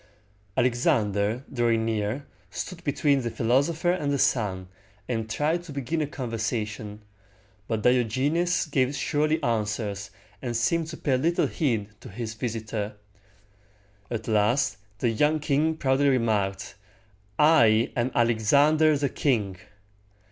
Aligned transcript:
Alexander, 0.57 1.43
drawing 1.53 1.85
near, 1.85 2.25
stood 2.49 2.83
between 2.83 3.21
the 3.21 3.29
philosopher 3.29 3.91
and 3.91 4.11
the 4.11 4.17
sun, 4.17 4.67
and 5.07 5.29
tried 5.29 5.61
to 5.61 5.71
begin 5.71 6.01
a 6.01 6.07
conversation; 6.07 7.03
but 7.67 7.83
Diogenes 7.83 8.65
gave 8.65 8.95
surly 8.95 9.37
answers, 9.43 10.09
and 10.41 10.57
seemed 10.57 10.87
to 10.87 10.97
pay 10.97 11.17
little 11.17 11.45
heed 11.45 11.89
to 11.99 12.09
his 12.09 12.33
visitor. 12.33 12.95
At 14.09 14.27
last 14.27 14.77
the 14.97 15.09
young 15.11 15.39
king 15.39 15.77
proudly 15.77 16.09
remarked, 16.09 16.73
"I 17.37 17.91
am 17.95 18.09
Alexander 18.15 18.97
the 18.97 19.07
king!" 19.09 19.57